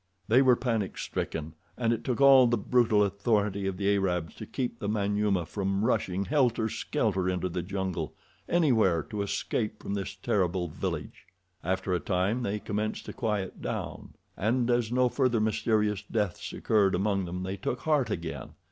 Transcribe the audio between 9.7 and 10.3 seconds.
from this